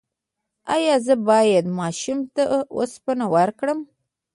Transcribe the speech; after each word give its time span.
ایا 0.75 0.95
زه 1.05 1.13
باید 1.29 1.65
ماشوم 1.79 2.19
ته 2.35 2.43
اوسپنه 2.77 3.25
ورکړم؟ 3.35 3.79